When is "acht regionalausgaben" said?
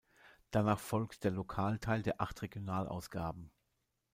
2.21-3.51